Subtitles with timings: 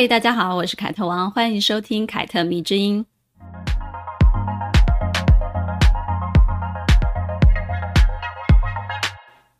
[0.00, 3.04] 嘿，大家好，我是凯特王，欢迎收听凯特米之音。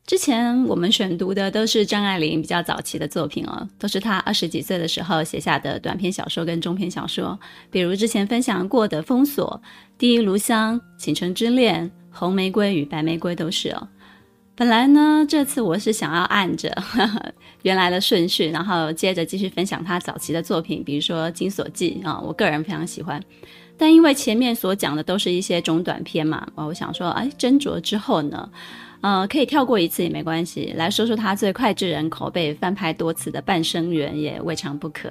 [0.06, 7.38] 之前我们选读的都是张爱玲比较早期的作品哦，都是她二十几岁的时候写下的短篇小说跟中篇小说，
[7.70, 9.60] 比如之前分享过的《封锁》
[9.98, 11.84] 《第一炉香》《倾城之恋》
[12.18, 13.86] 《红玫瑰与白玫瑰》都是哦。
[14.60, 23.18] 本来呢，这次我是想要按着呵 呵原来的顺序，然后接着继续分享他早期的作品，比如说《金锁记》啊，我个人非常喜欢。
[23.78, 28.50] 但因为前面所讲的都是一些中短篇嘛，我想说，哎，斟酌之后呢。
[29.00, 35.10] 呃，可以跳过一次也没关系，来说说他最脍炙人口、被翻拍多次的《半生缘》也未尝不可。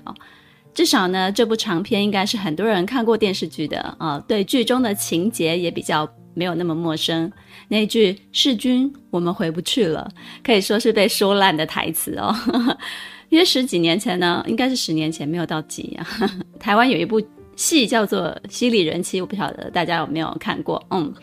[0.76, 7.32] 至少呢，这部长篇应该是很多人看过电视剧的啊、对剧中的情节也比较没有那么陌生。
[7.68, 10.10] 那句“世君，我们回不去了”，
[10.44, 12.36] 可以说是被说烂的台词哦。
[13.30, 16.08] 约十几年前呢，应该是十年前，没有到几啊。
[16.60, 17.22] 台湾有一部
[17.56, 21.14] 戏叫做《犀利人妻》，我不晓得大家有没有看过，嗯。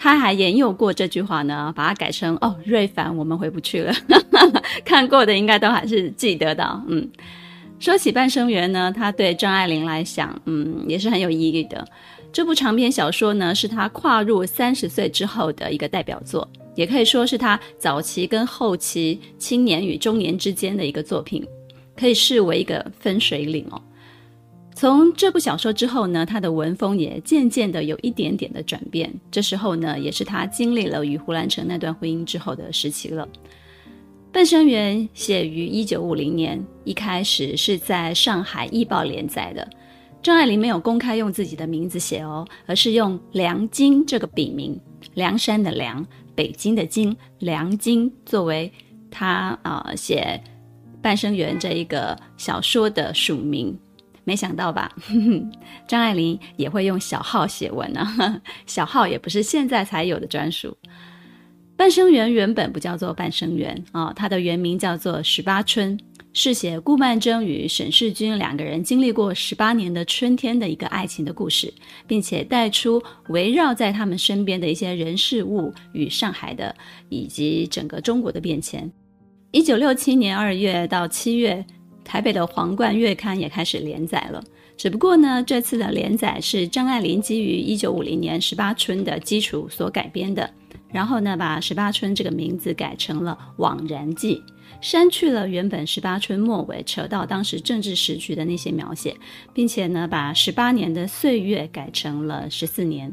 [0.00, 3.92] 他还沿用过这句话呢，把它改成“哦，瑞凡，我们回不去了。
[4.86, 6.82] ”看过的应该都还是记得的。
[6.86, 7.10] 嗯，
[7.80, 11.84] 说起《半生缘》呢，他对张爱玲来讲，嗯，也是很有意义的。
[12.38, 21.44] 这部长篇小说呢，是他跨入三十岁之后的一个代表作，也可以说是他早期跟后期青年与中年之间的一个作品，
[21.96, 23.82] 可以视为一个分水岭哦。
[24.72, 29.12] 从这部小说之后呢，他的文风也渐渐的有一点点的转变。
[29.32, 33.28] 这时候呢，也是他经历了与胡兰成那段婚姻之后的时期了。
[34.30, 39.68] 《半生缘》写于一九五零年，一开始是在上海《艺报》连载的。
[40.28, 44.78] 张爱玲没有公开用自己的名字写哦，而是用梁京这个笔名，
[45.14, 48.70] 梁山的梁，北京的京，梁京作为
[49.10, 50.38] 他啊、写
[51.00, 53.74] 《半生缘》这一个小说的署名。
[54.24, 54.94] 没想到吧，
[55.88, 58.06] 张爱玲也会用小号写文呢。
[58.66, 60.76] 小号也不是现在才有的专属。
[61.74, 65.98] 半生缘原本不叫做半生缘啊，它的原名叫做十八春，
[66.40, 71.74] 是写顾曼桢与沈世钧两个人经历过十八年的春天的一个爱情的故事，
[72.06, 76.72] 并且带出围绕在他们身边的一些人事物与上海的
[77.08, 78.88] 以及整个中国的变迁。
[79.50, 81.64] 一九六七年二月到七月。
[82.04, 84.42] 台北的《皇冠月刊》也开始连载了，
[84.78, 90.48] 只不过呢，这次的连载是张爱玲基于一九五零年《十八春》的基础所改编的，
[90.90, 94.36] 然后呢，把《十八春》这个名字改成了《枉然记》，
[94.80, 99.16] 删去了原本《十八春》末尾扯到当时政治时局的那些描写，
[99.52, 103.12] 并且呢，把十八年的岁月改成了十四年。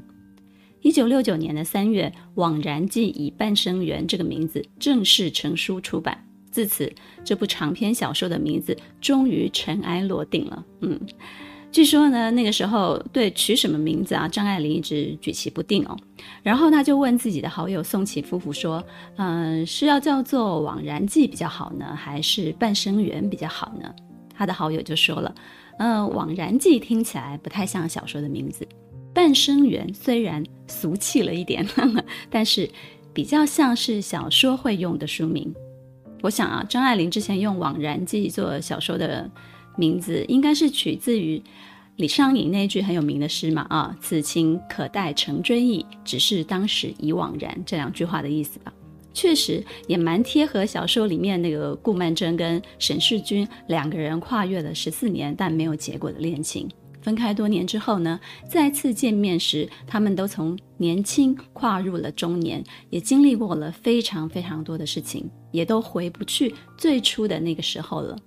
[0.82, 6.24] 一九六九年的三月，《枉然记》以《半生缘》这个名字正式成书出版。
[6.52, 6.94] 自此，
[7.24, 10.64] 这部长篇小说的名字终于尘埃落定了。
[10.82, 11.00] 嗯，
[11.76, 15.98] 据说呢，那个时候对取什么名字啊，张爱玲一直举棋不定哦。
[16.42, 18.82] 然后他就问自己的好友宋琦夫妇说
[19.20, 23.94] ：“嗯、是要叫做《枉然记》比较好呢，还是《半生缘》比较好呢？”
[24.34, 25.36] 他的好友就说了
[25.78, 28.64] ：“嗯、呃，《枉然记》听起来不太像小说的名字，
[29.14, 32.70] 《半生缘》虽然俗气了一点，呵呵，但是
[33.14, 35.54] 比较像是小说会用的书名。”
[36.24, 39.30] 我想啊，张爱玲之前用《枉然记》做小说的
[39.76, 41.42] 名字，应该是取自于
[41.98, 48.74] 李商隐那句很有名的诗嘛，啊，“此情可待成追忆，只是当时已惘然”这两句话的意思吧。
[49.14, 56.70] 确实也蛮贴合小说里面那个顾曼桢跟沈世钧两个人跨越了十四年但没有结果的恋情。
[57.02, 58.20] 分开多年之后呢，
[58.50, 68.18] 再次见面时，他们都从年轻跨入了中年，也经历过了非常非常多的事情，也都回不去最初的那个时候了。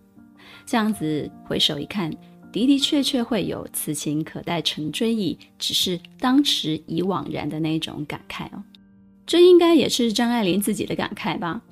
[0.70, 2.10] 这样子回首一看，
[2.52, 8.62] 的的确确会有“此情可待成追忆，只是当时已惘然”的那种感慨哦。
[9.26, 11.62] 这应该也是张爱玲自己的感慨吧。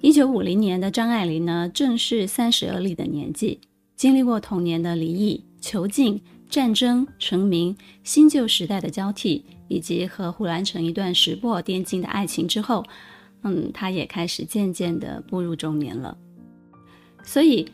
[0.00, 3.60] 一九五零年的张爱玲呢，正是三十而立的年纪，
[3.96, 6.18] 经历过童年的离异、囚禁。
[6.48, 12.82] 战争、成名、新旧时代的交替，以及和胡兰成一段石破天惊的爱情之后，
[13.42, 16.16] 嗯，他也开始渐渐的步入中年了。
[17.22, 17.68] 所以，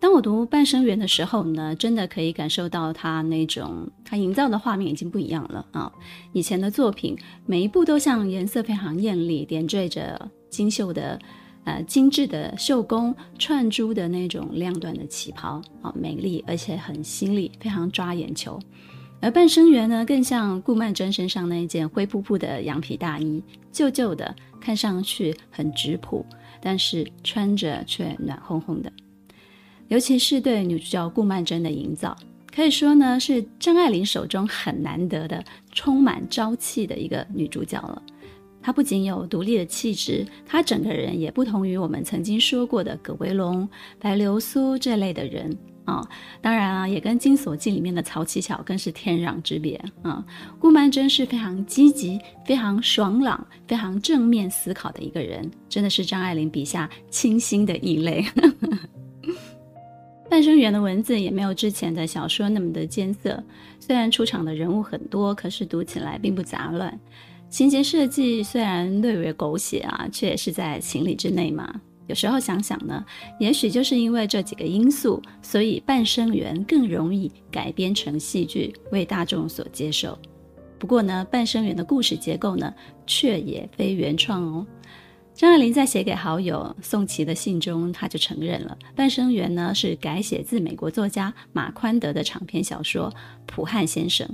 [0.00, 5.92] 当我读《半生缘》的时候呢，真的可以感受到他那种他营造的画面已经不一样了啊！
[6.32, 7.16] 以前的作品
[7.46, 11.18] 每一部都像颜色非常艳丽，点缀着金绣的
[11.64, 18.58] 呃精致的绣工串珠的那种亮缎的旗袍啊，美丽而且很犀利，非常抓眼球。
[19.20, 23.42] 而半生缘呢，更像顾曼桢身上那一件灰扑扑的羊皮大衣，
[23.72, 26.24] 旧旧的，看上去很质朴，
[26.62, 28.92] 但是穿着却暖烘烘的。
[29.88, 32.16] 尤其是对女主角顾曼桢的营造，
[32.54, 35.42] 可以说呢是张爱玲手中很难得的
[35.72, 38.02] 充满朝气的一个女主角了。
[38.60, 43.68] 她不仅有独立的气质，她整个人也不同于我们曾经说过的葛薇龙、
[43.98, 45.56] 白流苏这类的人。
[45.84, 46.06] 啊、
[46.42, 50.22] 当然啊，也跟《金锁记》里面的曹七巧更是天壤之别啊。
[50.58, 58.22] 顾曼桢是非常积极、非常爽朗、非常正面思考的一个人，真的是张爱玲笔下清新的异类。
[60.38, 63.42] 半生缘的文字也没有之前的小说那么的艰涩，
[63.80, 66.96] 虽然出场的人物很多，可是读起来并不杂乱。
[67.48, 71.74] 情节设计虽然略微狗血啊，却也是在情理之内嘛。
[72.06, 73.04] 有时候想想呢，
[73.40, 80.16] 也许就是因为这几个因素，所以《半生缘》更容易改编成戏剧，为大众所接受。
[80.78, 82.72] 不过呢，《半生缘》的故事结构呢，
[83.08, 84.64] 却也非原创哦。
[85.38, 93.08] 张爱玲在写给好友宋琦的信中，她就承认了，《半生缘》呢是改写自美国作家马宽德的长篇小说
[93.46, 94.26] 《普汉先生》，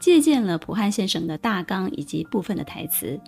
[0.00, 3.20] 借鉴了普汉先生的大纲以及部分的台词。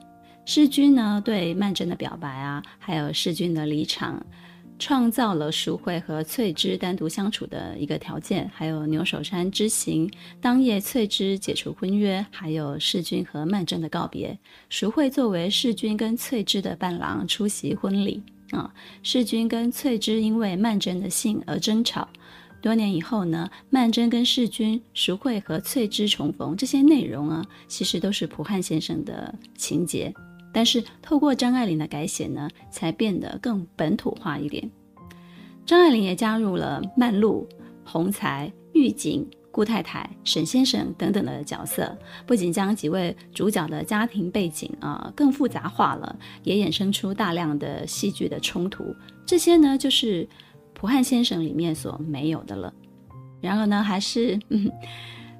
[0.46, 4.25] 世钧呢对曼桢的表白啊，还有世钧的离场，
[4.78, 10.10] 创造了淑慧和翠芝单独相处的一个条件，还有牛首山之行，
[10.40, 14.38] 当夜翠芝解除婚约，还有世钧和曼楨的告别，
[14.69, 18.22] 淑慧作为世钧跟翠芝的伴郎出席婚礼
[18.52, 18.72] 啊，
[19.02, 22.08] 世钧跟翠芝因为曼楨的信而争吵，
[22.62, 30.14] 多年以后呢，曼楨跟世钧、淑慧和翠芝重逢，这些内容啊，其实都是普汉先生的情节。
[30.53, 34.71] 但是透过张爱玲的改写呢，才变得更本土化一点。
[35.67, 37.47] 张爱玲也加入了曼璐、
[37.85, 41.97] 洪才、玉景、顾太太、沈先生等等的角色，
[42.27, 48.95] 不仅将几位主角的家庭背景啊、更复杂化了，也衍生出大量的戏剧的冲突。
[49.27, 50.27] 这些呢，就是
[50.73, 52.73] 普汉先生里面所没有的了。
[53.41, 54.71] 然而呢，还是嗯，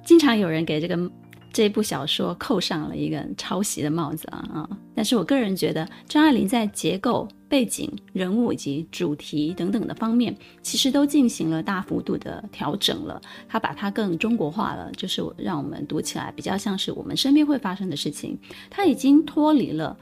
[0.05, 1.11] 经常有人给这个。
[1.51, 4.69] 这部小说扣上了一个抄袭的帽子啊啊！
[4.93, 13.19] 但是我个人觉得，张爱玲在结构、背景、人物以及主题等等的方面，其实都进行了大幅度的调整了。
[13.47, 18.37] 她把它更中国化了，就是让我们读起来比较像是我们身边会发生的事情。
[18.69, 19.97] 她已经脱离了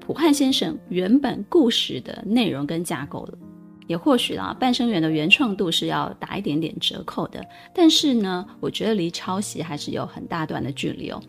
[0.00, 3.38] 普汉先生原本故事的内容跟架构了。
[3.86, 7.44] 也或许啊，半生缘的原创度是要打一点点折扣的，
[7.74, 11.22] 但是呢，我觉得离抄袭还是有很大段的距离哦。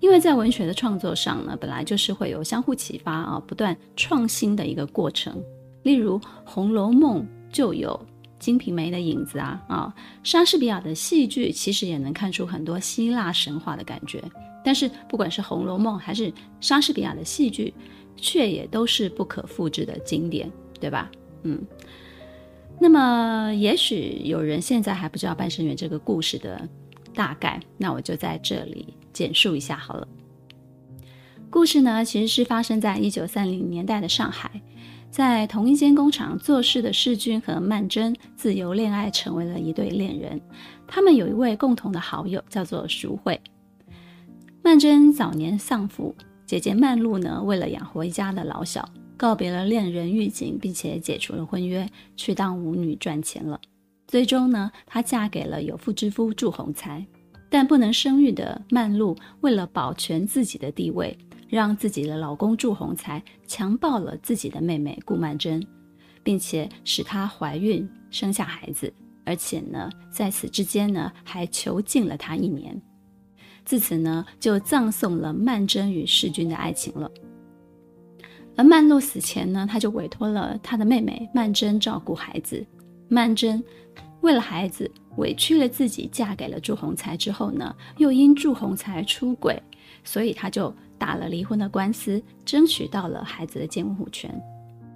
[0.00, 5.42] 因为在文学的创作上呢，本来就是会有相互启发啊，不断创新的一个过程。
[5.82, 7.22] 例如《红楼梦》
[7.52, 7.90] 就有
[8.38, 14.22] 《金瓶梅》的影子啊啊，莎士比亚的戏剧其实也能看出很多希腊神话的感觉。
[14.64, 17.74] 但是不管是《红楼梦》还是莎士比亚的戏剧，
[18.16, 21.10] 却也都是不可复制的经典，对吧？
[21.42, 21.60] 嗯。
[22.80, 26.68] 那么，也许有人现在还不知道《半生缘》这个故事的
[27.12, 30.06] 大概，那我就在这里简述一下好了。
[31.50, 34.62] 故事呢，其实是发生在一九三零年代的上海，
[35.10, 40.40] 在同一间工厂做事的世钧和曼桢自由恋爱，成为了一对恋人。
[40.86, 43.40] 他们有一位共同的好友，叫做淑慧。
[44.62, 46.14] 曼桢早年丧父，
[46.46, 48.88] 姐姐曼璐呢，为了养活一家的老小。
[49.18, 53.60] 告别了恋人玉景，并且解除了婚约，去当舞女赚钱了。
[54.06, 57.04] 最终呢，她嫁给了有妇之夫祝鸿才。
[57.50, 61.16] 但不能生育的曼璐，为了保全自己的地位，
[61.48, 65.66] 让自己的老公祝鸿才强暴了自己的妹妹顾曼桢，
[66.22, 68.92] 并且使她怀孕生下孩子，
[69.24, 72.78] 而且呢，在此之间呢，还囚禁了她一年。
[73.64, 77.10] 自此呢，就葬送了曼桢与世钧的爱情了。
[78.58, 82.66] 而曼露死前呢，他就委托了他的妹妹曼楨照顾孩子。
[83.08, 83.62] 曼楨
[84.20, 89.62] 为了孩子，委屈了自己，嫁给了祝鸿才之后呢，又因祝鸿才出轨，
[90.02, 94.28] 所以他就打了离婚的官司，争取到了孩子的监护权。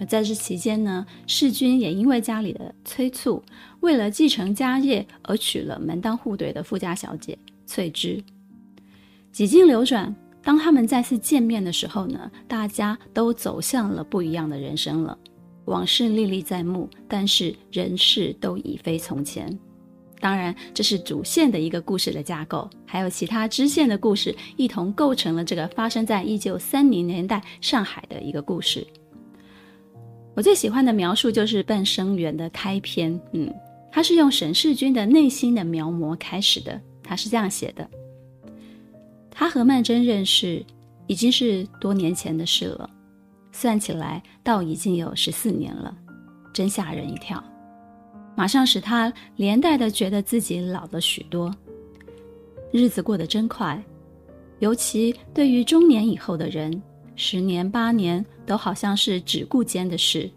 [0.00, 3.40] 而在这期间呢，世钧也因为家里的催促，
[3.78, 8.21] 为了继承家业而娶了门当户对的富家小姐翠芝。
[9.31, 10.12] 几经流转。
[10.42, 15.16] 当他们再次见面的时候呢，大家都走向了不一样的人生了。
[15.66, 19.56] 往事历历在目，但是人事都已非从前。
[20.18, 28.87] 当然，这是主线的一个故事的架构，还有其他支线的故事一同构成了这个发生在一九三零年代上海的一个故事。
[30.34, 33.52] 我最喜欢的描述就是《半生缘》的开篇，嗯，
[33.90, 36.80] 他是用沈世钧的内心的描摹开始的。
[37.02, 37.88] 他是这样写的：
[39.34, 40.64] 他和曼桢认识
[41.08, 42.88] 已经是多年前的事了，
[43.50, 45.96] 算起来倒已经有十四年了，
[46.52, 47.42] 真吓人一跳。
[48.36, 51.54] 马上使他连带的觉得自己老了许多，
[52.72, 53.82] 日子过得真快，
[54.60, 56.82] 尤其对于中年以后的人，
[57.16, 60.30] 十年八年都好像是只顾间的事，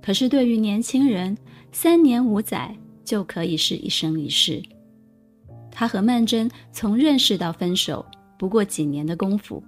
[0.00, 1.36] 可是对于年轻人，
[1.70, 4.62] 三年五载就可以是一生一世。
[5.72, 8.06] 他和曼桢从认识到分手
[8.38, 9.60] 不过几年的功夫，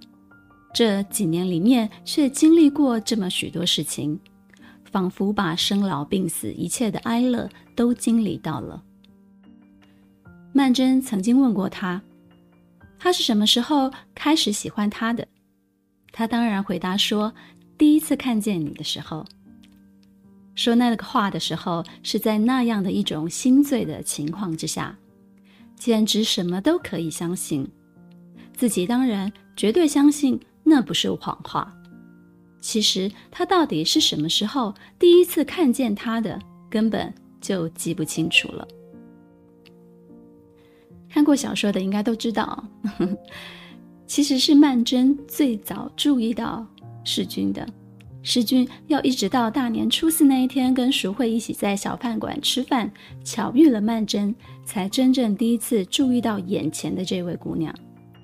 [0.73, 4.17] 这几年里面却经历过这么许多事情。
[4.91, 8.81] 仿佛把生老病死一切的哀乐都经历到了。
[10.53, 12.01] 曼桢曾经问过他，
[12.97, 15.27] 他是什么时候开始喜欢他的？
[16.13, 17.33] 他当然回答说，
[17.77, 19.25] 第一次看见你的时候。
[20.55, 24.97] 说那个话的时候，是在那样的一种心醉的情况之下，
[25.75, 27.67] 简直什么都可以相信。
[28.53, 31.71] 自己当然绝对相信那不是谎话。
[32.61, 36.39] 其实他到底是什么时候第一次看见他的，
[36.69, 38.67] 根本就记不清楚了。
[41.09, 43.17] 看过小说的应该都知道，呵呵，
[44.07, 46.65] 其实是曼桢最早注意到
[47.03, 47.67] 世钧的。
[48.27, 52.91] 世钧要一直到大年初四那一天，跟淑慧一起在小饭馆吃饭，
[53.23, 54.33] 巧遇了曼桢，
[54.65, 57.71] 才真正第一次注意到眼前的这位姑娘。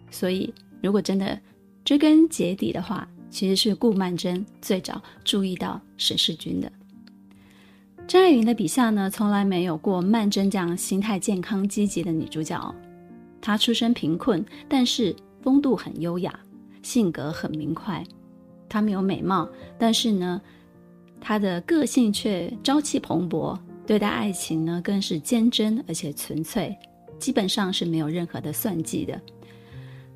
[0.10, 1.40] 所以，如果真的
[1.86, 6.72] 追根结底的话，其实是顾曼桢最早注意到沈世钧的。
[8.08, 12.76] 张爱玲的笔下呢，从来没有过曼桢这样心态健康、积极的女主角。
[13.40, 16.40] 她出身贫困，但是风度很优雅，
[16.82, 18.04] 性格很明快。
[18.72, 20.42] 她没有美貌，但是呢，
[21.20, 26.74] 她的个性却朝气蓬勃，对待爱情呢更是坚贞而且纯粹，
[27.20, 29.20] 基本上是没有任何的算计的。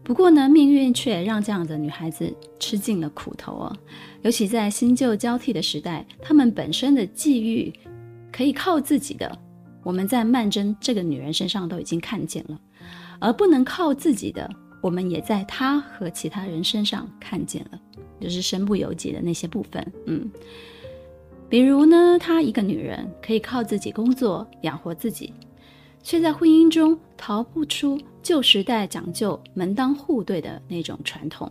[0.05, 3.77] 不过呢，命运却让这样的女孩子吃尽了苦头哦。
[4.21, 7.73] 尤其在新旧交替的时代，她们本身的际遇
[8.31, 9.37] 可以靠自己的，
[9.83, 12.55] 我们在曼桢这个女人身上都已经看见了；
[13.19, 14.49] 而不能靠自己的，
[14.85, 17.81] 我们也在他和其他人身上看见了，
[18.21, 19.93] 就是身不由己的那些部分。
[20.05, 20.29] 嗯，
[21.49, 25.33] 比如呢，她一个女人可以靠自己工作养活自己。
[26.03, 31.49] 却在婚姻中逃不出旧时代讲究门当户对的那种传统。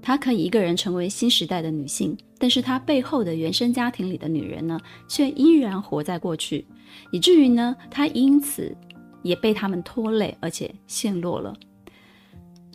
[0.00, 6.64] 她可以一个人成为新时代的女性，但是她背后的原生家庭里的女人呢，却依然活在过去，
[7.10, 8.72] 以至于呢，她因此
[9.24, 11.52] 也被他们拖累，而且陷落了。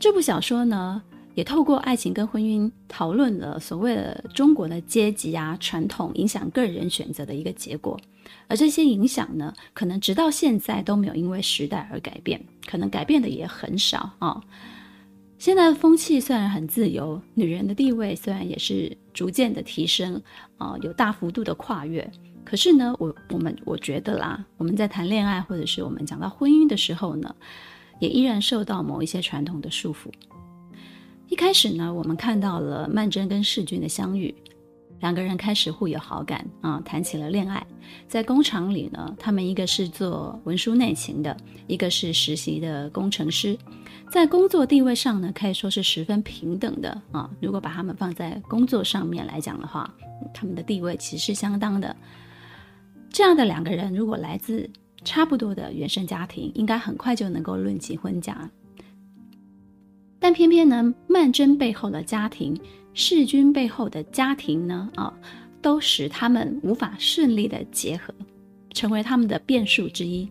[0.02, 1.00] 这部小说呢，
[1.36, 8.00] 也透过爱情跟婚姻讨论了所谓的中国的阶级啊传统影响个人选择的一个结果。
[8.48, 14.42] 而这些影响呢，可能直到现在都没有因为时代而改变，可能改变的也很少啊、
[15.38, 20.20] 现在的风气虽然很自由，女人的地位虽然也是逐渐的提升
[20.58, 22.12] 啊、有大幅度的跨越，
[22.44, 27.36] 可是呢，我我们我觉得啦，我们在谈恋爱或者是我们讲到婚姻的时候呢，
[28.02, 30.12] 也依然受到某一些传统的束缚。
[31.30, 34.36] 一开始呢，我们看到了曼桢跟世钧的相遇。
[35.00, 37.66] 两个人开始互有好感啊，谈起了恋爱。
[38.08, 43.58] 在工厂里呢，他们一个是做文书内勤的，一个是实习的工程师。
[44.12, 47.28] 在工作地位上呢，可以说是十分平等的啊。
[47.42, 49.92] 如果把他们放在工作上面来讲的话，
[50.34, 51.96] 他们的地位其实是相当的。
[53.10, 54.70] 这样的两个人，如果来自
[55.04, 58.50] 差不多的原生家庭，应该很快就能够论及婚嫁。
[60.20, 62.60] 但偏偏呢，曼桢背后的家庭。
[62.94, 65.14] 世钧背后的家庭呢，啊、
[65.62, 68.14] 都使他们无法顺利的结合，
[68.74, 70.28] 成为他们的变数之一。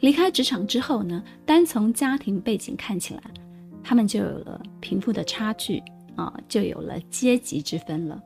[0.00, 3.22] 离开职场之后呢，单从家庭背景看起来，
[3.84, 5.80] 他们就有了贫富的差距
[6.16, 8.20] 啊、就有了阶级之分了。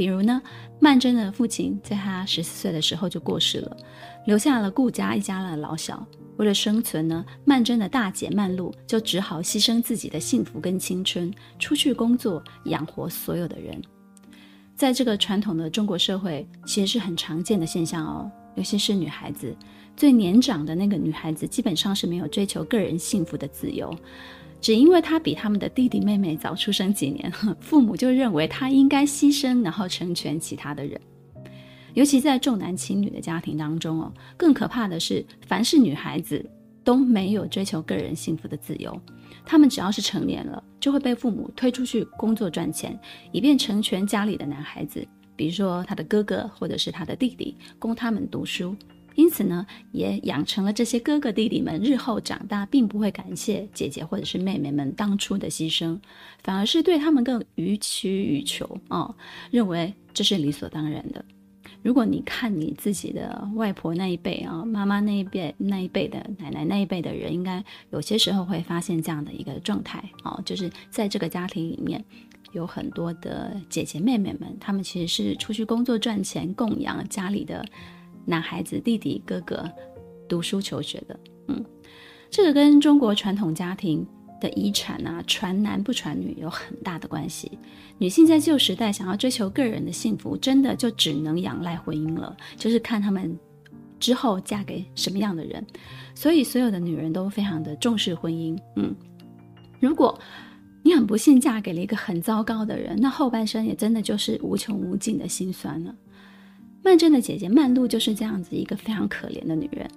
[0.00, 0.40] 比如呢，
[0.78, 3.76] 曼桢的父亲在他十四岁的时候就过世了，
[4.24, 6.06] 留下了顾家一家的老小。
[6.38, 13.78] 为了生存呢，曼桢的大姐曼璐就只好牺牲自己的幸福跟青春，出去工作养活所有的人。
[14.74, 18.32] 在这个传统的中国社会，其实是很常见的现象哦。
[18.54, 19.54] 尤其是女孩子，
[19.98, 23.94] 最年长的那个女孩子，基本上是没有追求个人幸福的自由，
[24.60, 31.00] 只因为她比他们的弟弟妹妹早出生几年， 父母就认为她应该牺牲，然后成全其他的人。
[31.94, 36.44] 尤其在重男轻女的家庭当中哦，更可怕的是，凡是女孩子
[36.84, 38.96] 都没有追求个人幸福的自由。
[39.44, 42.96] 她们只要是成年了，就会被父母推出去工作赚钱，
[43.32, 48.76] 以便成全家里的男孩子，比如说他的哥哥或者是他的弟弟，供他们读书。
[49.20, 55.98] 因此呢，也养成了这些哥哥弟弟们日后长大，并不会感谢姐姐或者是妹妹们当初的牺牲，
[56.42, 59.14] 反而是对他们更予取予求啊、
[59.50, 61.22] 认为这是理所当然的。
[61.82, 72.02] 如果你看你自己的外婆那一辈啊，妈妈那一辈那一辈的奶奶那一辈的人，应该有些时候会发现这样的一个状态啊、就是在这个家庭里面
[72.52, 77.62] 有很多的姐姐妹妹们，他们其实是出去工作赚钱，供养家里的。
[78.24, 79.68] 男孩子、弟弟、哥哥
[80.28, 81.64] 读书求学的，嗯，
[82.30, 84.06] 这个跟中国传统家庭
[84.40, 87.58] 的遗产啊，传男不传女有很大的关系。
[87.98, 93.36] 女性在旧时代想要追求个人的幸福，真的就只能仰赖婚姻了，就是看他们
[93.98, 95.64] 之后嫁给什么样的人。
[96.14, 98.58] 所以，所有的女人都非常的重视婚姻。
[98.76, 98.94] 嗯，
[99.80, 100.18] 如果
[100.82, 105.94] 你很不幸嫁给了一个很糟糕的人，那后半生也真的就是无穷无尽的心酸了。
[106.82, 109.88] 曼桢的姐姐曼璐就是这样子一个非常可怜的女人。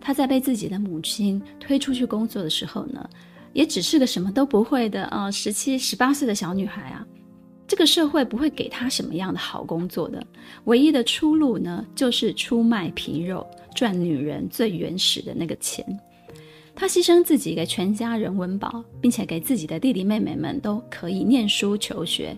[0.00, 3.08] 她在被自己的母亲推出去工作的时候呢，
[3.52, 7.06] 也只是个什么都不会的啊十七、十八岁的小女孩啊。
[7.66, 10.22] 这个社会不会给她什么样的好工作的，
[10.64, 15.84] 唯一的出路呢，就是出卖皮肉，赚女人最原始的那个钱。
[16.74, 22.36] 她牺牲自己给全家人温饱，并且给自己的弟弟妹妹们都可以念书求学。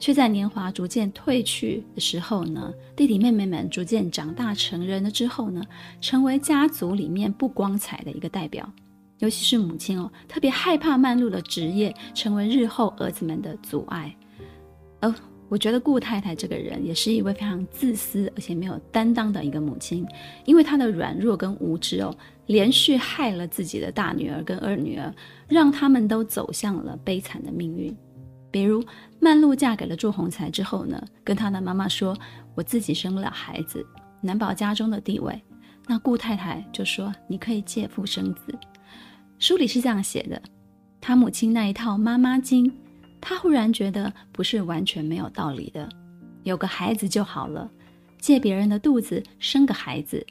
[0.00, 5.62] 却在年华逐渐褪去的时候呢，弟弟妹妹们逐渐长大成人了之后呢，
[6.00, 8.68] 成为家族里面不光彩的一个代表。
[9.18, 14.16] 尤其是母亲哦，特别害怕曼璐的职业成为日后儿子们的阻碍。
[15.02, 15.14] 哦
[15.50, 20.06] 我觉得顾太太这个人也是一位非常自私而且没有担当的一个母亲，
[20.44, 25.12] 因为她的软弱跟无知哦，连续害了自己的大女儿跟二女儿，
[25.48, 27.94] 让他们都走向了悲惨的命运。
[28.52, 28.82] 比如
[29.20, 32.16] 曼璐嫁给了祝鸿才之后呢，跟她的妈妈说
[32.56, 33.86] ：“我自己生不了孩子，
[34.22, 35.40] 难保家中的地位。”
[35.86, 38.58] 那顾太太就说：“你可以借腹生子。”
[39.38, 40.40] 书里是这样写的。
[41.00, 42.72] 她母亲那一套妈妈经，
[43.20, 45.88] 她忽然觉得不是完全没有道理的。
[46.42, 47.70] 有个孩子就好了，
[48.18, 50.26] 借别人的肚子生个孩子，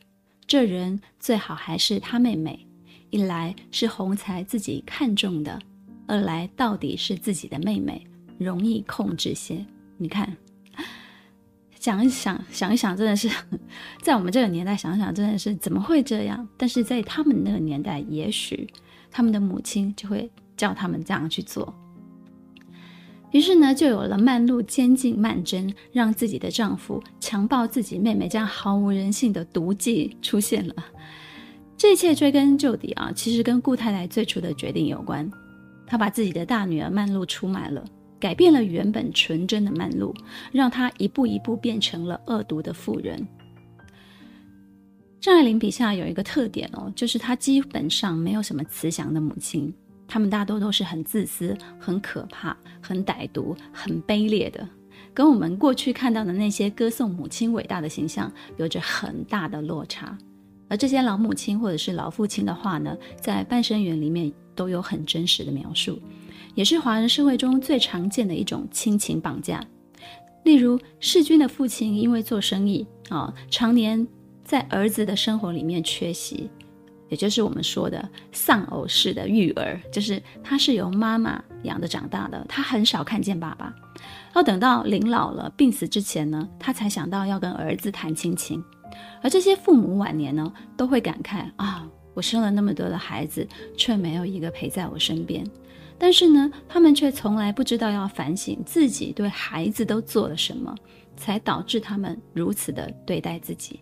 [0.48, 2.66] 这人最好还是她妹妹。
[3.12, 5.60] 一来是鸿才自己看中的。
[6.08, 8.04] 二来，到底是自己的妹妹
[8.40, 9.64] 容易控制些。
[9.98, 10.36] 你看，
[11.80, 13.30] 想一想，想一想，真的是
[14.02, 16.48] 在我们这个年代想想，真的是怎么会这样？
[16.58, 18.68] 但是在他们那个年代，也许
[19.12, 21.72] 他们的母亲就会叫他们这样去做。
[23.32, 30.74] 于是呢，就有了曼露监禁曼楨，让自己的丈夫强暴自己妹妹这样毫无人性的毒计出现了。
[31.78, 35.30] 这一切追根究底啊，其实跟顾太太最初的决定有关。
[35.86, 37.86] 她把自己的大女儿曼露出卖了，
[38.20, 40.14] 改变了原本纯真的曼璐，
[40.52, 43.26] 让她一步一步变成了恶毒的妇人。
[45.22, 49.74] 张爱玲笔下有一个特点哦，就是她基本上没有什么慈祥的母亲，
[50.08, 54.68] 她们大多都是很自私、很可怕、很歹毒、很卑劣的，
[55.14, 60.18] 跟我们过去看到的那些歌颂母亲伟大的形象有着很大的落差。
[60.68, 64.32] 而这些老母亲或者是老父亲的话呢，在《半生缘》里面。
[64.56, 65.98] 都有很真实的描述，
[66.56, 69.64] 也是华人社会中最常见的一种亲情绑架。
[70.44, 74.08] 例如，世钧的父亲因为做生意啊，常年
[74.44, 76.50] 在儿子的生活里面缺席，
[77.10, 83.76] 也就是我们说的丧偶式的育儿，就是他是由妈妈养着长大的，他很少看见爸爸。
[84.34, 88.64] 要等到临老了、病死之前呢，他才想到要跟儿子谈亲情。
[89.22, 91.88] 而这些父母晚年呢，都会感慨啊。
[92.14, 95.46] 我生了那么多的孩子，却没有一个陪在我身边。
[96.00, 100.74] 但是呢，他们却从来不知道要反省自己对孩子都做了什么，
[101.18, 103.82] 才导致他们如此的对待自己。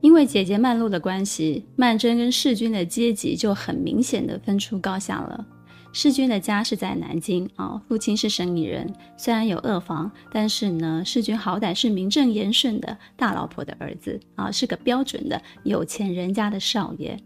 [0.00, 5.46] 因为姐姐曼璐的关系，曼桢跟世钧的阶级就很明显的分出高下了。
[5.92, 17.18] 世钧的家是在南京啊，父亲是生意人，虽然有二房，但是呢，世钧好歹是名正言顺的大老婆的儿子啊，是个标准的有钱人家的少爷。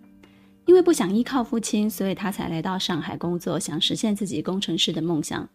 [0.65, 5.49] 因为不想依靠父亲，所以他才来到上海工作，想实现自己工程师的梦想。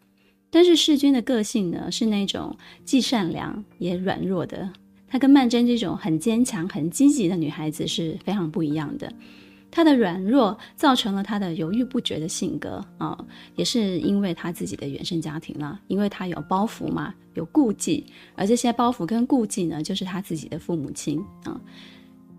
[0.49, 4.69] 但是世钧的个性呢，是那种既善良也软弱的，
[5.07, 9.11] 他跟曼桢这种很坚强、很积极的女孩子是非常不一样的。
[9.69, 13.17] 他的软弱造成了他的犹豫不决的性格啊、
[13.55, 21.59] 也是因为他自己的原生家庭了，因为他有包袱嘛，有顾忌，而这些包袱跟顾忌呢，就是他自己的父母亲啊、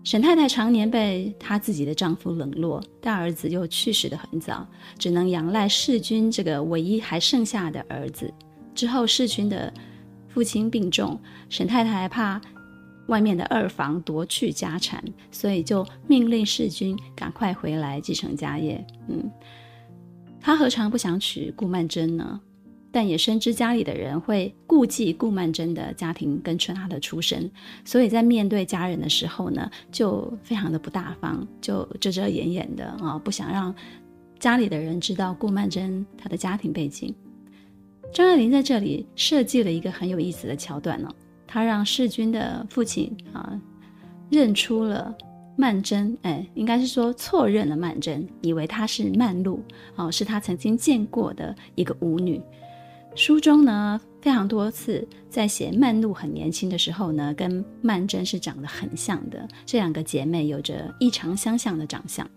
[0.03, 4.65] 沈太太常年被她自己的丈夫冷落，大儿子又去世的很早，
[4.97, 8.33] 只能仰赖世钧这个唯一还剩下的儿子。
[8.73, 9.71] 之后世钧的
[10.29, 12.41] 父亲病重，沈太太怕
[13.07, 18.83] 外面的二房夺去家产，所以就命令世钧赶快回来继承家业。
[19.09, 19.29] 嗯，
[20.39, 22.39] 他何尝不想娶顾曼桢呢？
[22.91, 27.49] 但也深知家里的人会顾忌顾曼桢的家庭跟随他的出身，
[27.85, 33.73] 所以在面对家人的时候呢，就非常的不大方，就遮遮掩掩的啊、不想让
[34.39, 37.13] 家里的人知道顾曼桢他的家庭背景。
[38.11, 41.13] 张爱玲在这里设计了一个很有意思的桥段呢、
[41.45, 43.59] 她让世钧的父亲啊
[44.31, 45.15] 认出了
[45.55, 49.61] 曼桢，哎，应该是说错认了曼桢，以为她是曼璐，
[49.95, 52.41] 哦，是他曾经见过的一个舞女。
[53.15, 59.47] 书中呢，非常多次在写曼璐很年轻的时候呢，跟曼桢是长得很像的。
[59.65, 62.27] 这两个姐妹有着异常相像的长相。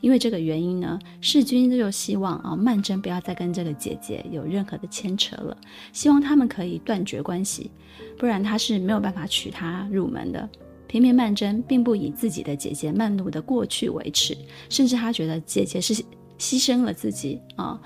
[0.00, 5.56] 因为这个原因呢，世钧就希望啊，曼桢不要再跟这个姐姐有任何的牵扯了，
[5.92, 7.70] 希望他们可以断绝关系，
[8.18, 10.48] 不然他是没有办法娶她入门的。
[10.88, 14.36] 偏偏曼桢并不以自己的姐姐曼璐的过去为耻，
[14.68, 15.94] 甚至他觉得姐姐是
[16.38, 17.80] 牺牲了自己啊。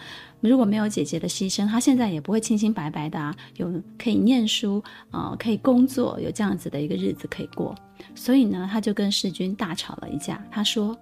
[0.49, 7.75] 如果没有姐姐的牺牲，他现在也不会清清白白的啊，有可以念书啊，可以工作，有这样子的一个日子可以过。
[8.15, 10.43] 所以呢，他就跟世钧大吵了一架。
[10.51, 10.97] 他说：“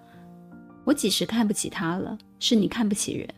[0.85, 2.19] 我几时看不起她了？
[2.41, 3.29] 是你看不起人。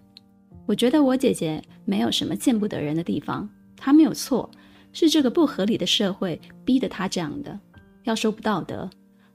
[0.64, 4.50] 我觉得我姐姐没有什么见不得人的地方，她没有错，
[4.92, 7.58] 是这个不合理的社会逼得她这样的。
[8.04, 8.88] 要说不道德，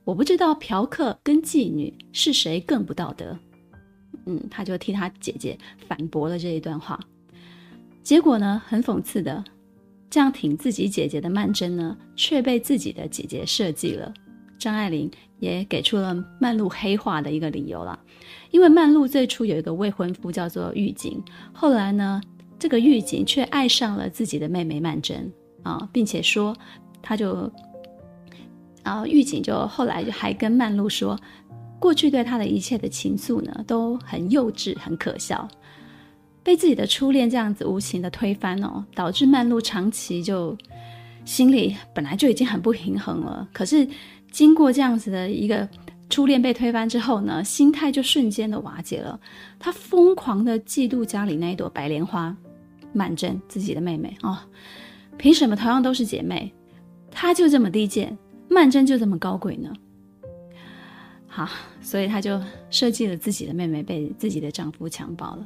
[0.04, 3.38] 我不知道嫖客跟妓女是谁更不道德。”
[4.26, 5.58] 嗯，他就替他姐姐
[5.88, 7.00] 反驳了这一段话，
[8.02, 9.44] 结果呢，很讽刺的，
[10.10, 14.12] 这样挺自己姐姐的曼桢呢，却被自己的姐姐设计了。
[14.58, 18.00] 张爱玲也给出了曼璐黑化的一个理由了，
[18.50, 21.22] 因为曼璐最初有一个未婚夫叫做玉景，
[21.54, 22.20] 后来呢，
[22.58, 25.30] 这个玉景却爱上了自己的妹妹曼桢
[25.62, 26.56] 啊，并且说，
[27.02, 27.52] 他就，
[28.82, 31.20] 啊，玉景就后来就还跟曼璐说。
[31.80, 35.48] 过去对他的一切的情愫呢，都很幼稚、很可笑，
[36.42, 40.58] 被自己的初恋这样子无情的推翻哦，导致曼露长期就
[41.26, 43.48] 心里本来就已经很不平衡了。
[43.54, 43.88] 可是
[44.32, 45.68] 经过这样子的一个
[46.10, 49.20] 初恋被推翻之后呢，心态就瞬间的瓦解了。
[49.60, 52.36] 他疯狂的嫉妒家里那一朵白莲花，
[52.94, 54.38] 曼桢自己的妹妹哦，
[55.18, 56.54] 凭什么同样都是姐妹，
[57.12, 58.18] 她就这么低贱，
[58.50, 59.72] 曼桢就这么高贵呢？
[61.36, 61.50] 好，
[61.82, 65.44] 所以他就设计了自己的妹妹被自己的丈夫强暴了。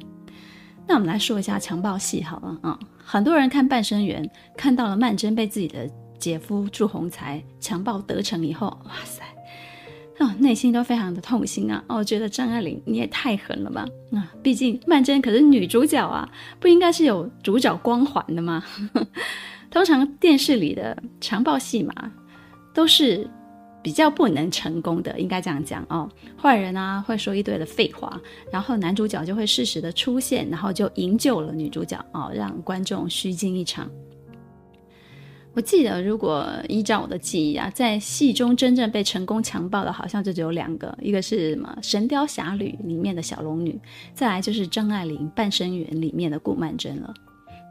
[0.86, 4.24] 那我们来说一下强暴戏好了啊、很多人看《半生缘》，
[4.56, 9.24] 看到了曼桢被自己的姐夫祝鸿才强暴得逞以后，哇塞，
[10.24, 11.82] 啊、内心都非常的痛心啊。
[11.88, 13.84] 哦，觉得张爱玲你也太狠了吧？
[14.12, 18.64] 啊、毕竟曼桢可是女主角啊，不应该是有主角光环的吗？
[19.72, 22.12] 通常电视里的强暴戏嘛
[22.72, 23.28] 都是。
[23.82, 26.08] 比较不能成功的，应该这样讲哦。
[26.40, 28.20] 坏人啊会说一堆的废话，
[28.52, 33.90] 然后男主角就会适时的出现，然后就营救了女主角哦，让观众虚惊一场。
[35.52, 43.76] 我记得，如果依照我的记忆啊，在戏中真正被成功强暴的，好像就只有两个，一个是什么《神雕侠侣》里面的小龙女，
[44.14, 47.12] 再来就是张爱玲《半生缘》里面的顾曼桢了。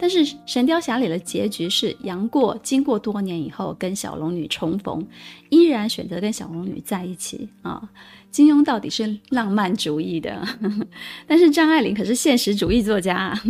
[0.02, 5.06] 但是《神雕侠侣》的结局是杨过经过多年以后跟小龙女重逢，
[5.50, 7.90] 依然选择跟小龙女在一起啊。
[8.32, 10.42] 金庸到底是浪漫主义的，
[11.28, 13.44] 但是张爱玲可是现实主义作家啊。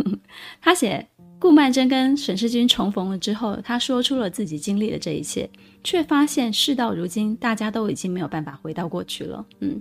[0.60, 1.06] 他写
[1.38, 5.48] 顾曼桢跟沈世钧重逢了之后，他说出了自己经历的这一切，
[5.84, 9.46] 却发现事到如今，大家都已经没有办法回到过去了。
[9.60, 9.80] 嗯。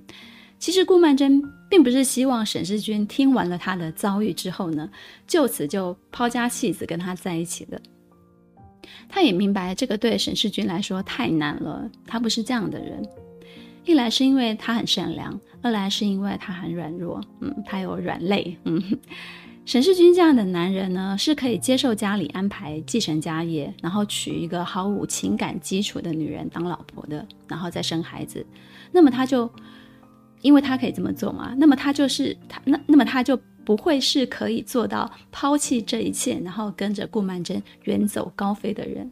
[0.59, 4.89] 其实顾曼桢并不是希望沈世钧听完了他的遭遇之后呢，
[5.25, 7.81] 就此就抛家弃子跟他在一起的。
[9.07, 13.01] 他也明白这个对沈世钧来说太难了，他不是这样的人。
[13.85, 18.83] 一来是因为他很善良，二来是因为他很软弱，嗯，他有软肋，嗯。
[19.65, 28.45] 沈世钧这样的男人呢，是可以接受家里安排继承家业，然后娶一个毫无情感基础的女人当老婆的，然后再生孩子。
[28.91, 29.49] 那么他就。
[30.41, 39.09] 因为他可以这么做嘛，那么他就是他那那么他就不会是可以做到抛弃这一切，然后跟着顾曼楨远走高飞的人。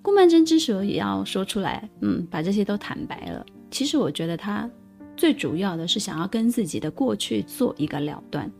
[0.00, 4.68] 顾曼楨之所以要说出来，嗯，把这些都坦白了，其实我觉得他
[5.16, 8.50] 最主要的是想要跟自己的过去做一个了断。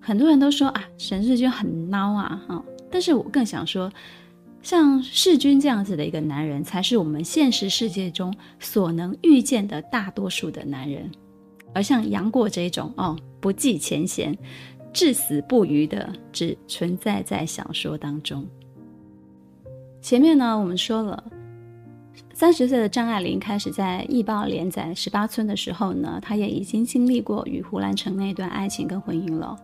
[0.00, 3.90] 很多人都说啊，沈世钧很孬啊，哈，但是我更想说。
[4.62, 11.10] 像世钧这样子的一个男人，才是我们现实世界中所能遇见的大多数的男人。
[11.74, 14.36] 而像杨过这种哦，不计前嫌、
[14.92, 18.46] 至死不渝的，只存在在小说当中。
[20.00, 21.24] 前面呢，我们说了，
[22.34, 29.56] 三十岁的张爱玲开始在《易报》连载《十八村》的时候呢，她也已经经历过与胡兰成那段爱情跟婚姻了。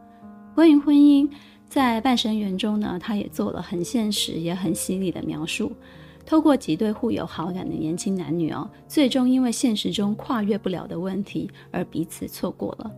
[0.54, 1.28] 关于婚姻，
[1.68, 5.70] 在《半生缘》中呢，他也做了很现实也很犀利的描述。
[6.24, 12.90] 透过几对互有好感的年轻男女哦，最终因为现实中跨越不了的问题而彼此错过了。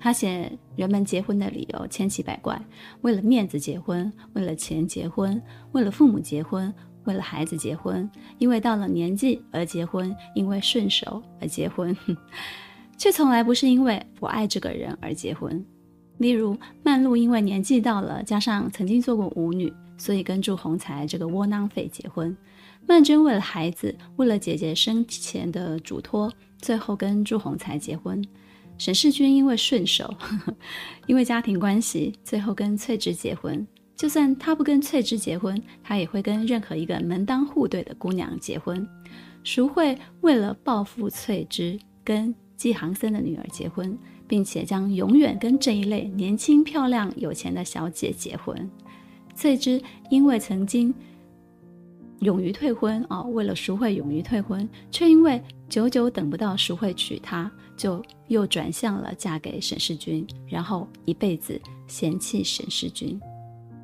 [0.00, 2.60] 他写人们结婚的理由千奇百怪，
[3.02, 5.40] 为了面子结婚，为了钱结婚，
[5.72, 6.72] 为了父母结婚，
[7.04, 11.96] 为了孩子结婚，因为到了年纪而结婚，因为顺手而结婚，
[12.96, 15.64] 却从来不是因为我爱这个人而结婚。
[16.18, 22.36] 例如曼璐因为年纪到了，加上曾经做过舞女，所以跟祝鸿才这个窝囊废结婚。
[22.86, 28.24] 曼楨为了孩子，为了姐姐生前的嘱托，最后跟祝鸿才结婚。
[28.78, 30.54] 沈世钧因为顺手呵呵，
[31.06, 33.64] 因为家庭关系，最后跟翠芝结婚。
[33.94, 38.84] 就算他不跟翠芝结婚，他也会跟任何一个门当户对的姑娘结婚。
[39.44, 43.96] 淑慧为了报复翠芝，跟纪航森的女儿结婚，
[44.32, 48.70] 并且将永远跟这一类年轻、漂亮、有钱的小姐结婚。
[49.34, 50.94] 翠芝因为曾经。
[52.20, 53.22] 勇于退婚啊、哦！
[53.32, 63.20] 为了淑慧勇于退婚，却因为久久等不到淑慧娶她，就又转向了嫁给沈世军，然后一辈子嫌弃沈世军。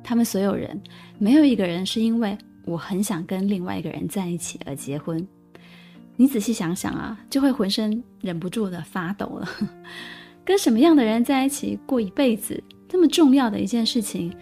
[0.01, 0.81] 他们所有人，
[1.17, 5.27] 没有一个人是因为我很想跟另外一个人在一起而结婚。
[6.15, 9.49] 你仔细想想啊，就会浑身忍不住的发抖了。
[10.49, 14.35] 跟什么样的人在一起过一辈子，这么重要的一件事情。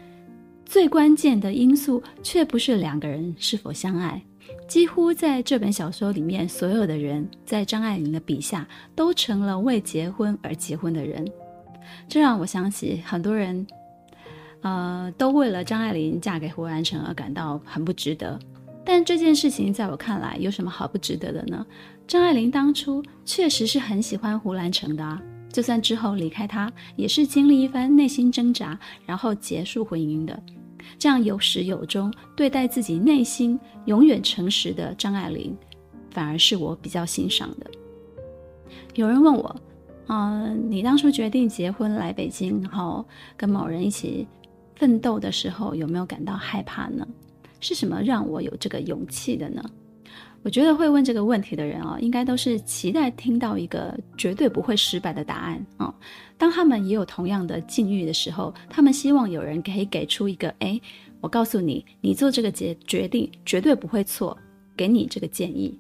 [0.66, 4.24] 最关键的因素却不是两个人是否相爱，
[4.70, 8.66] 几乎在这本小说里面，所有的人在张爱玲的笔下
[8.96, 11.30] 都成了为结婚而结婚的人，
[12.08, 13.68] 这让我想起很多人，
[14.62, 18.40] 呃，都为了张爱玲嫁给胡兰成而感到很不值得。
[18.86, 21.66] 但这件事情在我看来有什么好不值得的呢？
[22.08, 25.22] 张爱玲当初确实是很喜欢胡兰成的啊，
[25.58, 30.40] 就算之后离开他，也是经历一番内心挣扎，然后结束婚姻的。
[31.00, 35.58] 这样有始有终对待自己内心永远诚实的张爱玲，
[36.12, 37.72] 反而是我比较欣赏的。
[38.94, 39.56] 有人问我，
[40.06, 43.04] 啊、你当初决定结婚来北京，然后
[43.36, 44.28] 跟某人一起
[44.76, 47.04] 奋斗的时候，有没有感到害怕呢？
[47.60, 49.64] 是什么让我有这个勇气的呢？
[50.48, 55.94] 我觉得会问这个问题的人啊，应该都是期待听到一个绝对不会失败的答案啊。
[56.38, 60.80] 当他们也有同样的境遇的时候，他们希望有人可以给出一个，哎，
[61.20, 64.38] 我告诉你，你做这个决决定绝对不会错，
[64.78, 65.78] 给你这个建议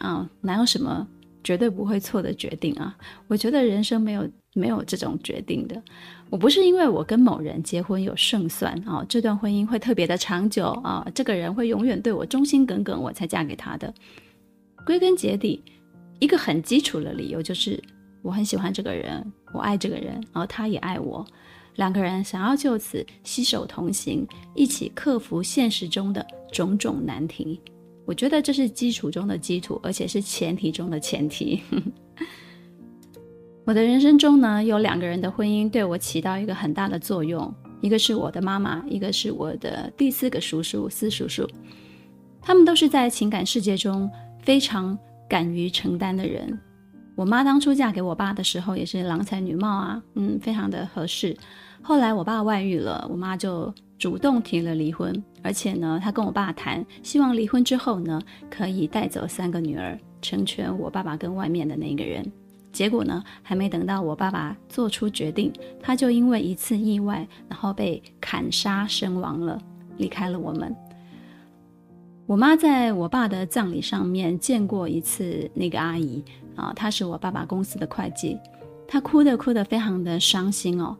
[0.00, 1.06] 啊，哪有什么
[1.44, 2.96] 绝对不会错的决定啊？
[3.28, 4.28] 我觉得人生没有。
[4.58, 5.80] 没有这种决定的，
[6.28, 13.92] 我不是因为我跟某人结婚有胜算啊，这段婚姻会特别的长久啊，这个人会永远对我忠心耿耿，我才嫁给他的。
[14.84, 15.62] 归根结底，
[16.18, 17.82] 一个很基础的理由就是
[18.22, 21.24] 我很喜欢这个人，我爱这个人，然后他也爱我，
[21.76, 27.60] 两个人想要就此携手同行，一起克服现实中的种种难题。
[28.06, 31.62] 我觉得这是基础中的基础，而且是前提中的前提。
[33.68, 41.46] 我的人生中呢，有两个人的婚姻对我起到一个很大的作用，一个是我的妈妈，一个是我的第四个叔叔司叔叔。
[42.40, 46.58] 他们都是在情感世界中非常敢于承担的人。
[47.14, 51.36] 我妈当初嫁给我爸的时候也是郎才女貌啊，嗯，非常的合适。
[51.82, 62.24] 后来我爸外遇了，我妈就主动提了离婚，而且呢，她跟我爸谈，希望离婚之后呢，可以带走三个女儿，成全我爸爸跟外面的那个人。
[62.72, 65.52] 结果呢，还没等到我爸爸做出决定，
[65.82, 69.60] 他就因为一次意外，然后被砍杀身亡了，
[69.96, 70.74] 离开了我们。
[72.26, 76.22] 我妈在我爸的葬礼上面见过一次那个阿姨
[76.54, 78.38] 啊，她是我爸爸公司的会计，
[78.86, 80.96] 她哭的哭的非常的伤心哦，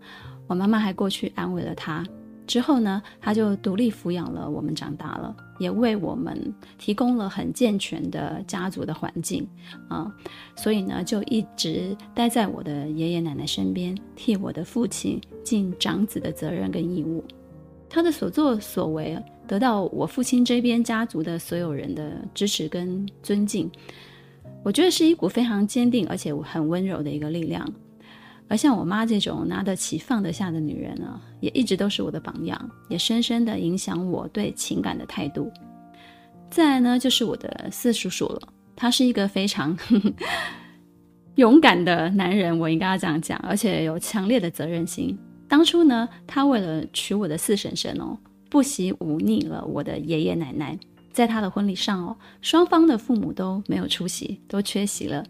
[0.47, 2.03] 我妈妈还过去安慰了她。
[2.49, 5.37] 之后呢，他就独立抚养了我们长大了。
[5.59, 9.45] 也为我们提供了很健全的家族的环境
[9.89, 10.09] 啊，
[10.55, 17.25] 所以呢，就一直待在我的爷爷奶奶身边，替我的父亲尽长子的责任跟义务。
[17.91, 23.69] 他的所作所为得到我父亲这边家族的所有人的支持跟尊敬，
[24.63, 27.69] 我觉得是一股非常坚定而且很温柔的一个力量。
[28.49, 35.53] 而像我妈这种拿得起放得下的女人呢，也一直都是我的榜样，也深深地影响我对情感的态度。
[36.51, 39.77] 再来呢，就是我的四叔叔了，他是一个非常
[41.37, 45.17] 勇敢的男人，我应该要这样讲，而且有强烈的责任心。
[45.47, 48.17] 当初呢，他为了娶我的四婶婶哦，
[48.49, 50.79] 不惜忤逆了我的爷爷奶奶。
[51.11, 55.25] 在他的婚礼上哦，双方的父母都没有出席，都缺席了，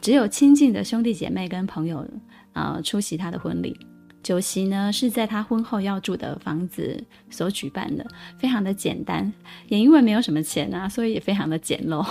[0.00, 2.06] 只有亲近的兄弟姐妹跟朋友、
[2.54, 3.76] 呃、出席他的婚礼。
[4.22, 8.06] 酒席呢是在他婚后要住的房子所举办的，
[8.38, 9.30] 非常的简单，
[9.68, 12.02] 也因为没有什么钱啊，所以也非常的简陋。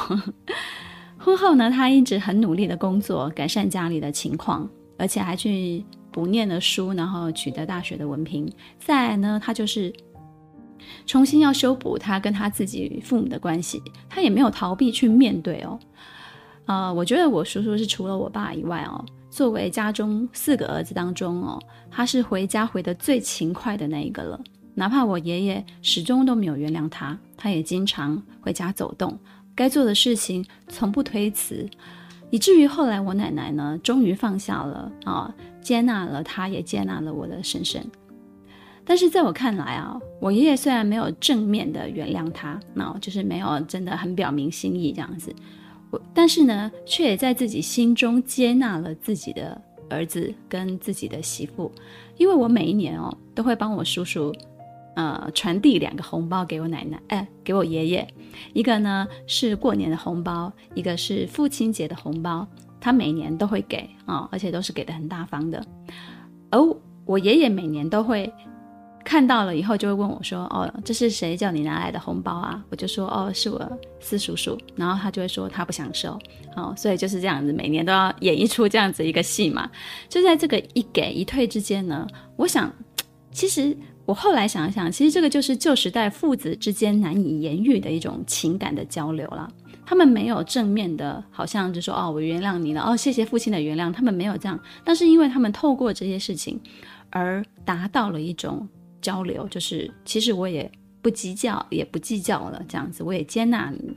[1.18, 8.48] 婚后呢，他一直很努力的工作，改善家里的情况，而且还去补念了书，然后取得大学的文凭。
[8.78, 9.92] 再来呢，他就是
[11.08, 15.80] 重新要修补他跟他自己父母的关系，他也没有逃避去面对哦。
[16.66, 19.04] 呃，我觉得我叔叔是除了我爸以外哦，
[19.34, 24.40] 作为家中四个儿子当中哦，他是回家回得最勤快的那一个了。
[24.76, 29.18] 哪怕我爷爷始终都没有原谅他，他也经常回家走动。
[29.56, 31.68] 该做的事情从不推辞，
[32.30, 37.84] 以至于后来我奶奶呢，终于放下了啊，接纳了他，也接纳了我的婶婶。
[38.86, 45.34] 但是在我看来啊，我爷爷虽然没有正面的原谅他，那就是没有真的很表明心意这样子，
[46.14, 51.72] 但是呢，却也在自己心中接纳了自己的儿子跟自己的媳妇，
[52.18, 54.34] 因为我每一年哦，都会帮我叔叔。
[54.96, 58.08] 呃，传递两个红包给我奶奶，哎，给我爷爷，
[58.54, 62.48] 一个呢是过年的红包，一个是父亲节的红包，
[62.80, 65.66] 他每年都会给啊、而且都是给的很大方的。
[66.52, 66.60] 而
[67.06, 68.32] 我爷爷每年都会
[69.04, 76.18] 看到了以后，就会问我说：“哦，这是谁叫你拿来的红包啊？”我就说：“哦，是我四叔叔。”然后他就会说他不想收，
[76.56, 79.70] 哦，所以就是这样子，每年都要演一出这样子一个戏嘛。
[80.10, 82.72] 就在这个一给一退之间呢，我想，
[83.32, 83.76] 其实。
[84.06, 89.50] 我后来想一想，其实这个就是旧时代父子之间难以言喻的一种情感的交流了。
[89.86, 93.94] 他们没有正面的，好像就说哦，我原谅你了，哦，谢谢父亲的原谅。
[93.94, 96.60] 他们没有这样，但是因为他们透过这些事情
[97.12, 98.68] 而达到了一种
[99.04, 103.94] 交流，就是其实我也不计较，也不计较了，这样子我也接纳你。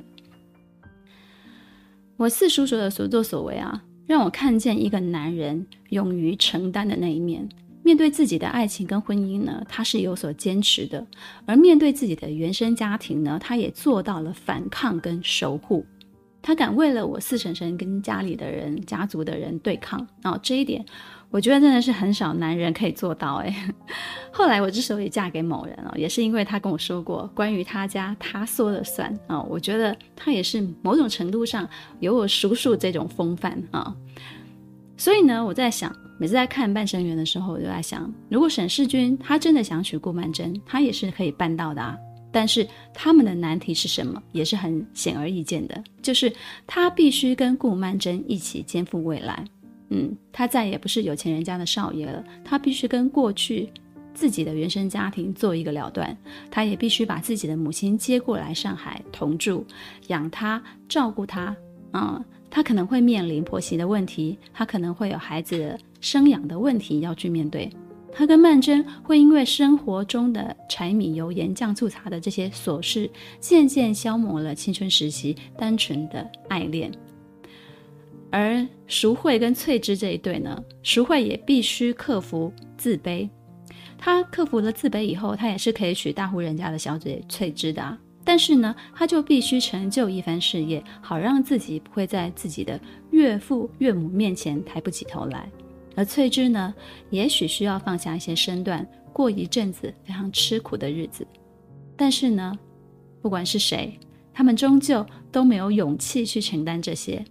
[2.19, 7.49] 我四叔叔的所作所为啊，让我看见一个男人勇于承担的那一面。
[7.83, 11.07] 面对自己的爱情跟婚姻呢，他是有所坚持的；
[11.47, 15.87] 而面对自己的原生家庭呢，他也做到了反抗跟守护。
[16.47, 20.85] 他敢为了我四婶婶跟家里的人、家族的人对抗，哦，这一点
[21.29, 23.39] 我觉得真的是很少男人可以做到。
[23.39, 23.53] 哎，
[24.31, 29.47] 后来我之所以嫁给某人哦，也是因为他跟我说过，关于他家他说了算啊，哦。
[29.51, 33.97] 我觉得他也是某种程度上有我叔叔这种风范啊，哦。
[34.97, 35.93] 所以呢，我在想。
[36.19, 41.95] 每次在看《半生缘》的时候，我就在想，如果沈世钧他真的想娶顾曼桢，他也是可以办到的啊。
[42.37, 46.31] 但是他们的难题是什么，也是很显而易见的，就是
[46.67, 49.43] 他必须跟顾曼桢一起肩负未来。
[49.89, 53.71] 嗯，他再也不是有钱人家的少爷了，他必须跟过去
[54.13, 56.15] 自己的原生家庭做一个了断，
[56.51, 59.65] 他也必须把自己的母亲接过来上海同住，
[60.09, 61.57] 养他，照顾他。
[61.95, 67.71] 嗯，他可能会面临婆媳的问题，他可能会有孩子生养的问题要去面对，
[68.19, 76.91] 他跟曼桢会因为生活中的柴米油盐酱醋茶的这些琐事，渐渐消磨了青春时期单纯的爱恋。
[78.31, 83.29] 而淑慧跟翠芝这一对呢，淑慧也必须克服自卑，
[83.99, 87.99] 她克服了自卑以后，她也是可以娶大户人家的小姐翠芝的啊。
[88.25, 95.51] 但是呢，她就必须成就一番事业，好让自己不会在自己的岳父岳母面前抬不起头来。
[95.97, 96.73] 而翠芝呢，
[97.11, 101.27] 也许需要放下一些身段，过一阵子非常吃苦的日子。
[101.97, 102.57] 但是呢，
[103.23, 103.99] 不管是谁，
[104.33, 107.25] 他们终究都没有勇气去承担这些，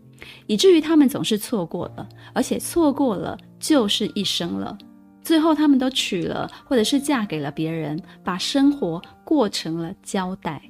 [0.47, 4.75] 以至于他们总是错过了，而且错过了就是一生了。
[5.21, 10.61] 最后，他们都娶了，或者是嫁给了别人，把生活过成了交代。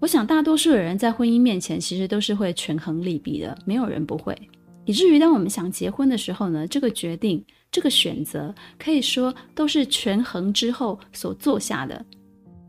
[0.00, 4.36] 我想，大多数的人在婚姻面前，其实都是会权衡利弊的，没有人不会。
[4.84, 12.04] 以至于当我们想结婚的时候呢，这个决定、这个选择，可以说都是权衡之后所做下的。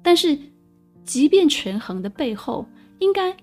[0.02, 0.38] 但是，
[1.04, 2.68] 即便权衡的背后，
[3.00, 3.36] 应该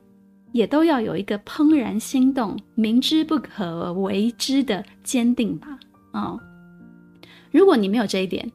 [0.53, 5.79] 也都要有一个怦然心动、明知不可为之的坚定吧？
[6.12, 6.39] 啊、
[7.51, 8.51] 如果你没有这一点，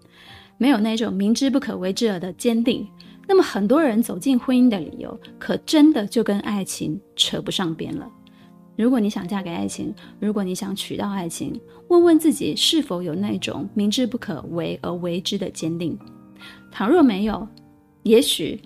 [0.58, 2.88] 没有那种明知不可为之的坚定，
[3.28, 8.10] 那么很多人走进婚姻的理由，可真的就跟爱情扯不上边了。
[8.76, 15.98] 如果你想嫁给爱情，如果你想娶到爱情，问问自己是否有那种明知不可为而为之的坚定。
[16.72, 17.48] 倘若没有，
[18.04, 18.60] 也许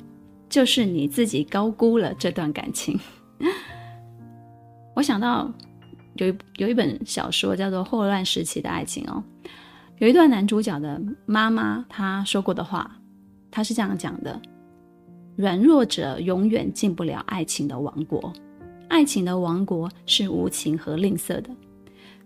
[0.50, 3.00] 就是你自己高估了这段感情。
[4.96, 5.52] 我想到
[6.16, 9.24] 有一有一本小说叫做《霍乱时期的爱情》哦，
[10.00, 13.00] 有一段男主角的妈妈她说过的话，
[13.52, 14.42] 她是这样讲的：
[15.36, 18.34] 软弱者永远进不了爱情的王国。
[18.90, 21.50] 爱情的王国是无情和吝啬的。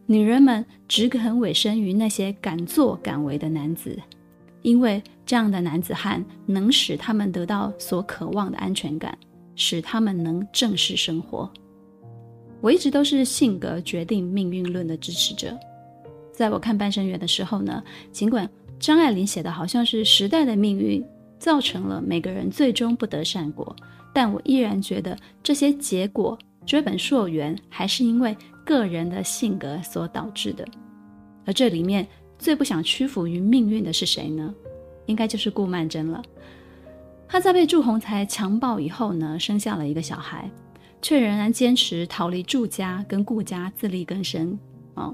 [0.06, 3.98] 女人们只肯委身于那些敢作敢为的男子，
[4.62, 9.18] 因为这样的男子汉能使他们得到所渴望的安全感，
[9.56, 11.50] 使他们能正视生活。
[12.60, 15.58] 我一直都是性格决定命运论的支持者。
[16.32, 18.50] 在我看《半生缘》的时候呢，尽管
[18.80, 21.04] 张爱玲写的好像是时代的命运
[21.38, 23.76] 造成了每个人最终不得善果，
[24.14, 28.36] 但我依然觉得这些结果追本溯源，还是因为。
[28.66, 30.66] 个人的性格所导致的，
[31.46, 32.08] 而这里面
[32.40, 34.56] 最不想屈服于命运的是谁呢？
[35.06, 36.24] 应该就是顾曼桢了。
[37.28, 40.50] 她在被祝鸿才强暴以后呢，生下了一个小孩，
[41.02, 44.58] 却仍然坚持逃离祝家跟顾家自力更生。
[44.94, 45.14] 哦，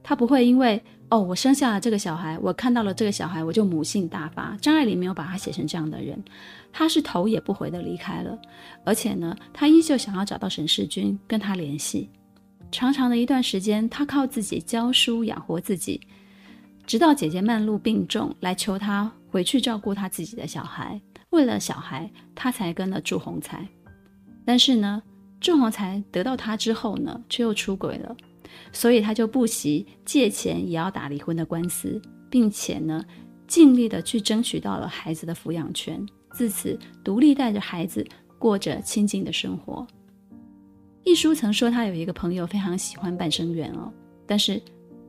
[0.00, 0.80] 她不会因为
[1.10, 4.56] 哦，我生下了这个小孩，我看到了这个小孩，我就母性大发。
[4.60, 6.22] 张爱玲没有把她写成这样的人，
[6.72, 8.38] 她是头也不回的离开了，
[8.84, 12.08] 而且呢，她依旧想要找到沈世钧跟他联系。
[12.70, 16.00] 长长的一段时间，他靠自己教书养活自己，
[16.86, 21.00] 直到姐姐曼璐病重来求他回去照顾他自己的小孩。
[21.30, 23.66] 为了小孩，他才跟了祝鸿才。
[24.44, 25.02] 但是呢，
[25.40, 28.16] 祝鸿才得到他之后呢，却又出轨了，
[28.72, 33.04] 所以他就不惜借钱也要打离婚的官司，并且呢，
[33.46, 38.06] 尽力的去争取到了孩子的抚养权，自此独立带着孩子
[38.38, 39.86] 过着清静的生活。
[41.02, 43.92] 一书曾说，他有一个朋友非常喜欢半生缘哦，
[44.26, 44.60] 但是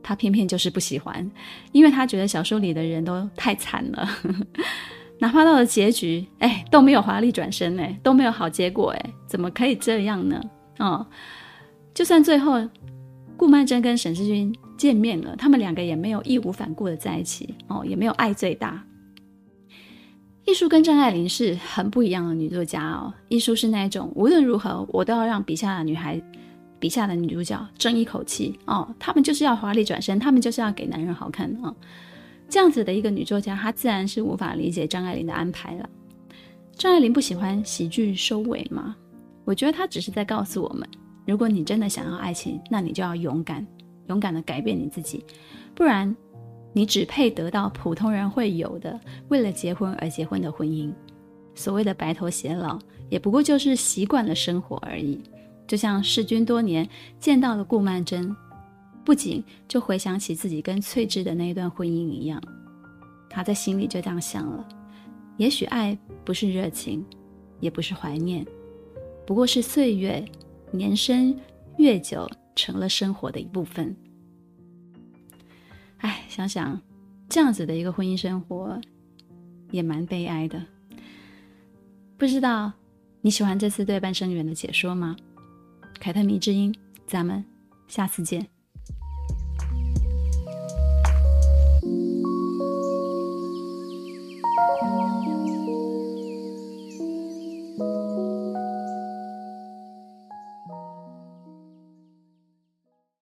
[0.02, 1.30] 他偏偏就是不喜欢，
[1.74, 4.10] 因为他觉得小说里的人都太惨了，
[5.20, 10.42] 哪怕到了结局，哎，都没有华丽转身，哎，都没有好结果，哎，怎么可以这样呢？
[10.80, 11.06] 哦，
[11.94, 12.54] 就算最后
[13.42, 18.86] 顾曼桢跟沈世钧见面了，他们两个也没有义无反顾的在一起，哦，也没有爱最大。
[20.46, 23.12] 亦舒跟张爱玲是很不一样的女作家哦。
[23.30, 26.22] 亦舒是那种无论如何我都要让笔下的女孩、
[26.78, 31.76] 笔下的女主角争一口气哦，她们就是要华丽转身，她们就是要给男人好看哦。
[32.48, 35.90] 这样子的一个女作家，她自然是无法理解张爱玲的安排了。
[36.76, 38.96] 张爱玲不喜欢喜剧收尾吗？
[39.46, 40.88] 我觉得她只是在告诉我们：
[41.26, 43.66] 如果你真的想要爱情，那你就要勇敢，
[44.08, 45.24] 勇敢的改变你自己，
[45.76, 46.16] 不然。
[46.74, 48.98] 你只配得到普通人会有的
[49.28, 50.90] 为了结婚而结婚的婚姻，
[51.54, 55.22] 所谓的白头偕老，也不过就是习惯了生活而已。
[55.68, 56.88] 就像世钧多年
[57.20, 58.34] 见到了顾曼桢，
[59.04, 62.42] 不仅就回想起自己跟翠芝的那一段婚姻一样，
[63.30, 64.66] 他在心里就这样想了：
[65.36, 67.06] 也许爱不是热情，
[67.60, 68.48] 也不是怀念，
[69.28, 70.24] 不过是岁月
[70.72, 71.38] 年深
[71.78, 73.96] 月久，成了生活的一部分。
[75.98, 76.80] 哎，想想
[77.30, 78.80] 这样子的一个婚姻生活，
[79.70, 80.64] 也蛮悲哀的。
[82.18, 82.72] 不知道
[83.22, 85.16] 你喜欢这次对《半生缘》的解说吗？
[86.00, 86.74] 凯特迷之音，
[87.06, 87.44] 咱们
[87.88, 88.48] 下次见。